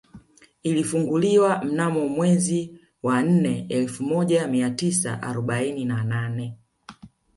Ilifunguliwa 0.63 1.63
mnamo 1.63 2.07
mwezi 2.07 2.79
wa 3.03 3.21
nne 3.23 3.65
elfu 3.69 4.03
moja 4.03 4.47
mia 4.47 4.69
tisa 4.69 5.21
arobaini 5.23 5.85
na 5.85 6.03
nane 6.03 6.57